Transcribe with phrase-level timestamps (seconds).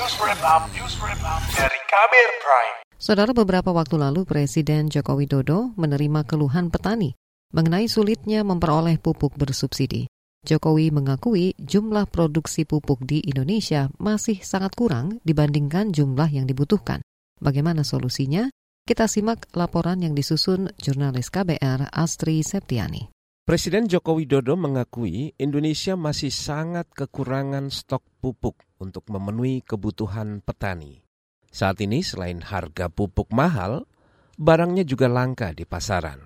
[0.00, 2.76] News Wrap Up, News Wrap Up dari Kabir Prime.
[2.96, 7.12] Saudara beberapa waktu lalu Presiden Joko Widodo menerima keluhan petani
[7.52, 10.08] mengenai sulitnya memperoleh pupuk bersubsidi.
[10.40, 17.04] Jokowi mengakui jumlah produksi pupuk di Indonesia masih sangat kurang dibandingkan jumlah yang dibutuhkan.
[17.36, 18.48] Bagaimana solusinya?
[18.88, 23.19] Kita simak laporan yang disusun jurnalis KBR Astri Septiani.
[23.50, 31.02] Presiden Joko Widodo mengakui Indonesia masih sangat kekurangan stok pupuk untuk memenuhi kebutuhan petani.
[31.50, 33.90] Saat ini selain harga pupuk mahal,
[34.38, 36.22] barangnya juga langka di pasaran.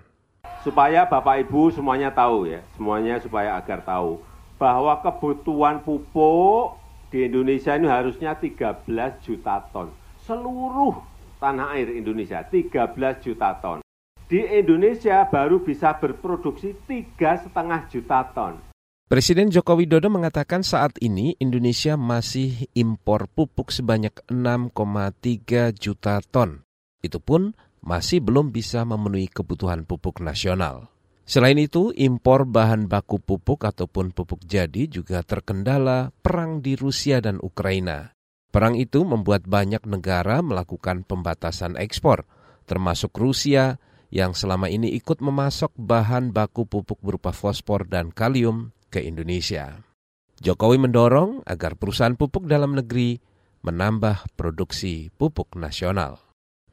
[0.61, 4.21] Supaya Bapak Ibu semuanya tahu ya, semuanya supaya agar tahu
[4.61, 6.77] bahwa kebutuhan pupuk
[7.09, 8.85] di Indonesia ini harusnya 13
[9.23, 9.89] juta ton.
[10.29, 10.99] Seluruh
[11.39, 13.84] tanah air Indonesia 13 juta ton
[14.25, 18.57] di Indonesia baru bisa berproduksi tiga setengah juta ton.
[19.05, 26.65] Presiden Joko Widodo mengatakan saat ini Indonesia masih impor pupuk sebanyak 6,3 juta ton.
[27.05, 27.53] Itu pun
[27.85, 30.89] masih belum bisa memenuhi kebutuhan pupuk nasional.
[31.25, 37.37] Selain itu, impor bahan baku pupuk ataupun pupuk jadi juga terkendala perang di Rusia dan
[37.45, 38.13] Ukraina.
[38.49, 42.25] Perang itu membuat banyak negara melakukan pembatasan ekspor,
[42.65, 43.77] termasuk Rusia,
[44.13, 49.81] yang selama ini ikut memasok bahan baku pupuk berupa fosfor dan kalium ke Indonesia.
[50.39, 53.17] Jokowi mendorong agar perusahaan pupuk dalam negeri
[53.63, 56.21] menambah produksi pupuk nasional.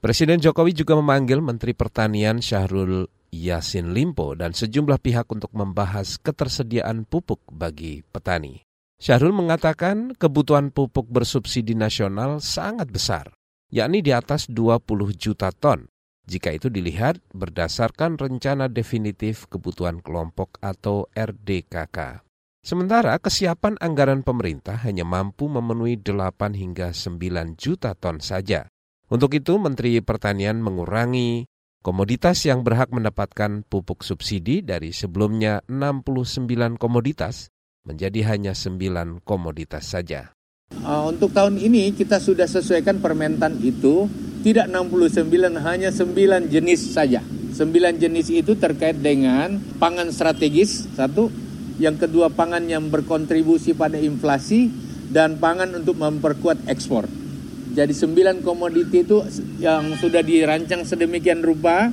[0.03, 7.07] Presiden Jokowi juga memanggil Menteri Pertanian Syahrul Yasin Limpo dan sejumlah pihak untuk membahas ketersediaan
[7.07, 8.67] pupuk bagi petani.
[8.99, 13.31] Syahrul mengatakan kebutuhan pupuk bersubsidi nasional sangat besar,
[13.71, 14.83] yakni di atas 20
[15.15, 15.92] juta ton
[16.27, 22.23] jika itu dilihat berdasarkan rencana definitif kebutuhan kelompok atau RDKK.
[22.63, 28.71] Sementara kesiapan anggaran pemerintah hanya mampu memenuhi 8 hingga 9 juta ton saja.
[29.11, 31.45] Untuk itu Menteri Pertanian mengurangi
[31.83, 37.51] komoditas yang berhak mendapatkan pupuk subsidi dari sebelumnya 69 komoditas
[37.83, 40.31] menjadi hanya 9 komoditas saja.
[40.87, 44.07] Uh, untuk tahun ini kita sudah sesuaikan permentan itu
[44.43, 45.31] tidak 69
[45.63, 47.23] hanya 9 jenis saja.
[47.23, 51.31] 9 jenis itu terkait dengan pangan strategis satu,
[51.79, 54.69] yang kedua pangan yang berkontribusi pada inflasi
[55.09, 57.07] dan pangan untuk memperkuat ekspor.
[57.73, 59.25] Jadi 9 komoditi itu
[59.63, 61.89] yang sudah dirancang sedemikian rupa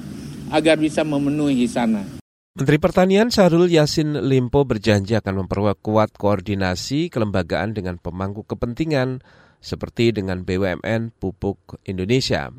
[0.51, 2.19] agar bisa memenuhi sana.
[2.59, 9.23] Menteri Pertanian Syahrul Yasin Limpo berjanji akan memperkuat koordinasi kelembagaan dengan pemangku kepentingan
[9.59, 12.51] seperti dengan BUMN Pupuk Indonesia.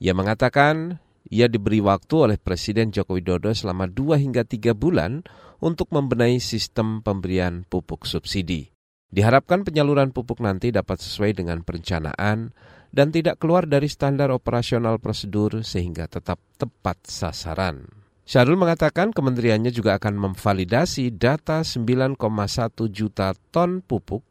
[0.00, 5.22] Ia mengatakan ia diberi waktu oleh Presiden Joko Widodo selama dua hingga tiga bulan
[5.60, 8.72] untuk membenahi sistem pemberian pupuk subsidi.
[9.10, 12.54] Diharapkan penyaluran pupuk nanti dapat sesuai dengan perencanaan
[12.90, 17.86] dan tidak keluar dari standar operasional prosedur sehingga tetap tepat sasaran.
[18.22, 22.14] Syarul mengatakan kementeriannya juga akan memvalidasi data 9,1
[22.94, 24.22] juta ton pupuk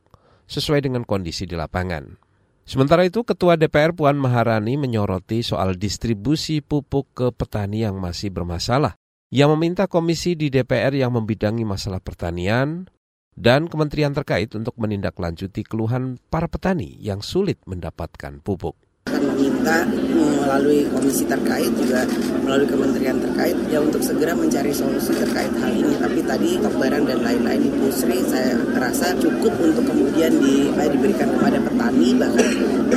[0.50, 2.18] sesuai dengan kondisi di lapangan.
[2.66, 8.98] Sementara itu, Ketua DPR Puan Maharani menyoroti soal distribusi pupuk ke petani yang masih bermasalah.
[9.30, 12.90] Ia meminta komisi di DPR yang membidangi masalah pertanian
[13.38, 18.89] dan kementerian terkait untuk menindaklanjuti keluhan para petani yang sulit mendapatkan pupuk
[19.20, 19.84] akan meminta
[20.16, 22.08] melalui komisi terkait juga
[22.46, 25.98] melalui kementerian terkait ya untuk segera mencari solusi terkait hal ini.
[26.00, 31.36] Tapi tadi stok barang dan lain-lain di Pusri saya rasa cukup untuk kemudian di, diberikan
[31.36, 32.48] kepada petani bahkan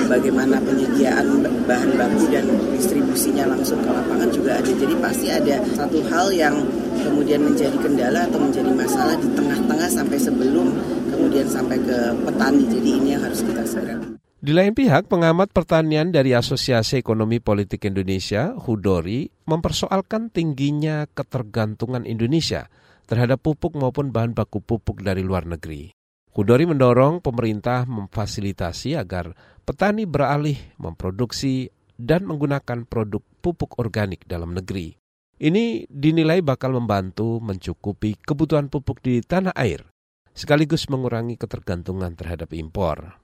[0.07, 1.27] bagaimana penyediaan
[1.67, 2.47] bahan baku dan
[2.77, 4.71] distribusinya langsung ke lapangan juga ada.
[4.71, 6.55] Jadi pasti ada satu hal yang
[7.03, 10.71] kemudian menjadi kendala atau menjadi masalah di tengah-tengah sampai sebelum
[11.11, 12.63] kemudian sampai ke petani.
[12.71, 17.87] Jadi ini yang harus kita segera di lain pihak, pengamat pertanian dari Asosiasi Ekonomi Politik
[17.87, 22.67] Indonesia, Hudori, mempersoalkan tingginya ketergantungan Indonesia
[23.07, 25.95] terhadap pupuk maupun bahan baku pupuk dari luar negeri.
[26.35, 29.31] Hudori mendorong pemerintah memfasilitasi agar
[29.63, 34.99] petani beralih memproduksi dan menggunakan produk pupuk organik dalam negeri.
[35.39, 39.87] Ini dinilai bakal membantu mencukupi kebutuhan pupuk di tanah air,
[40.35, 43.23] sekaligus mengurangi ketergantungan terhadap impor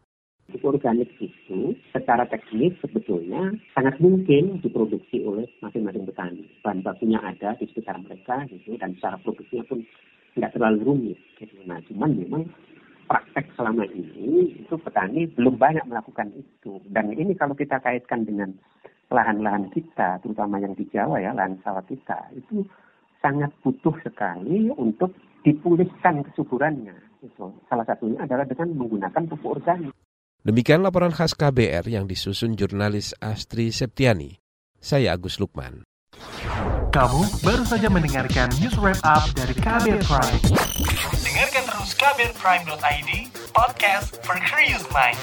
[0.58, 6.44] pupuk organik itu secara teknis sebetulnya sangat mungkin diproduksi oleh masing-masing petani.
[6.66, 9.86] Bahan bakunya ada di sekitar mereka gitu dan secara produksinya pun
[10.34, 11.18] tidak terlalu rumit.
[11.38, 11.54] Gitu.
[11.62, 12.42] Nah, cuman memang
[13.06, 16.82] praktek selama ini itu petani belum banyak melakukan itu.
[16.90, 18.50] Dan ini kalau kita kaitkan dengan
[19.08, 22.66] lahan-lahan kita, terutama yang di Jawa ya, lahan sawah kita, itu
[23.24, 25.14] sangat butuh sekali untuk
[25.46, 26.94] dipulihkan kesuburannya.
[27.22, 27.50] Itu.
[27.66, 29.94] Salah satunya adalah dengan menggunakan pupuk organik.
[30.48, 34.40] Demikian laporan khas KBR yang disusun jurnalis Astri Septiani.
[34.80, 35.84] Saya Agus Lukman.
[36.88, 40.40] Kamu baru saja mendengarkan news wrap up dari KBR Prime.
[41.20, 43.10] Dengarkan terus kbrprime.id,
[43.52, 45.20] podcast for curious mind.